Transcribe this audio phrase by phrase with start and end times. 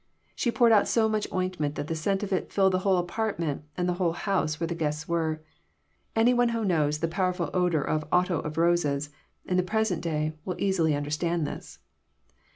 [0.33, 3.65] She poure<^ out so much ointment that the scent of it filled the whole apartment
[3.77, 5.43] and the whole house where the guests were.
[6.15, 9.11] Any one who knows the powerful odour of otto of roses,
[9.45, 11.77] in the present day, will easily understand this.